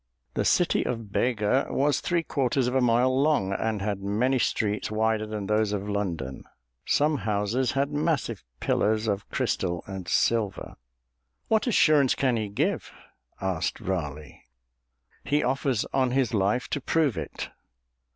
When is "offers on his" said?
15.43-16.33